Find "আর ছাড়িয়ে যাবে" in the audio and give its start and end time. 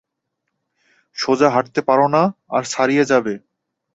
2.49-3.33